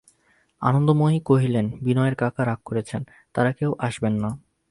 [0.61, 3.01] আনন্দময়ী কহিলেন, বিনয়ের কাকা রাগ করেছেন,
[3.33, 4.29] তাঁরা কেউ আসবেন না।